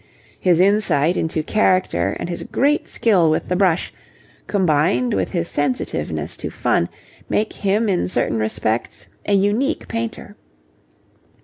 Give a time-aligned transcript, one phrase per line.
[0.39, 3.93] His insight into character and his great skill with the brush,
[4.47, 6.89] combined with his sensitiveness to fun,
[7.29, 10.35] make him in certain respects a unique painter.